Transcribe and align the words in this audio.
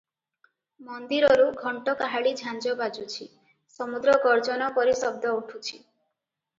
ମନ୍ଦିରରୁ 0.87 1.45
ଘଣ୍ଟ 1.65 1.95
କାହାଳି 2.01 2.33
ଝାଞ୍ଜ 2.41 2.75
ବାଜୁଛି, 2.81 3.31
ସମୁଦ୍ର 3.77 4.19
ଗର୍ଜନ 4.29 4.75
ପରି 4.81 5.01
ଶବ୍ଦ 5.07 5.39
ଉଠୁଛି। 5.41 5.83